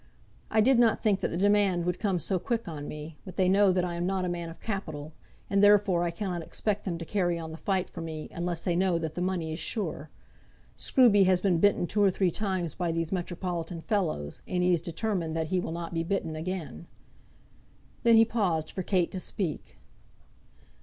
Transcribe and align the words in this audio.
I 0.49 0.61
did 0.61 0.79
not 0.79 1.03
think 1.03 1.19
that 1.19 1.27
the 1.27 1.37
demand 1.37 1.85
would 1.85 1.99
come 1.99 2.17
so 2.17 2.39
quick 2.39 2.67
on 2.67 2.87
me; 2.87 3.17
but 3.23 3.35
they 3.35 3.47
know 3.47 3.71
that 3.71 3.85
I 3.85 3.93
am 3.93 4.07
not 4.07 4.25
a 4.25 4.29
man 4.29 4.49
of 4.49 4.59
capital, 4.59 5.13
and 5.47 5.63
therefore 5.63 6.03
I 6.05 6.09
cannot 6.09 6.41
expect 6.41 6.85
them 6.85 6.97
to 6.97 7.05
carry 7.05 7.37
on 7.37 7.51
the 7.51 7.57
fight 7.59 7.87
for 7.87 8.01
me, 8.01 8.27
unless 8.31 8.63
they 8.63 8.75
know 8.75 8.97
that 8.97 9.13
the 9.13 9.21
money 9.21 9.53
is 9.53 9.59
sure. 9.59 10.09
Scruby 10.75 11.25
has 11.27 11.39
been 11.39 11.59
bitten 11.59 11.85
two 11.85 12.01
or 12.01 12.09
three 12.09 12.31
times 12.31 12.73
by 12.73 12.91
these 12.91 13.11
metropolitan 13.11 13.79
fellows, 13.79 14.41
and 14.47 14.63
he 14.63 14.73
is 14.73 14.81
determined 14.81 15.37
that 15.37 15.49
he 15.49 15.59
will 15.59 15.71
not 15.71 15.93
be 15.93 16.03
bitten 16.03 16.35
again." 16.35 16.87
Then 18.01 18.15
he 18.17 18.25
paused 18.25 18.71
for 18.71 18.81
Kate 18.81 19.11
to 19.11 19.19
speak. 19.19 19.77